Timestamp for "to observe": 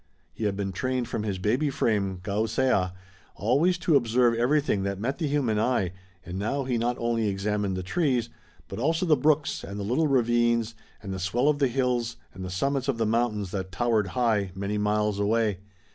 3.77-4.33